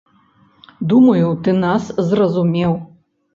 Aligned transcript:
Думаю, 0.93 1.27
ты 1.49 1.53
нас 1.65 1.91
зразумеў. 2.09 2.73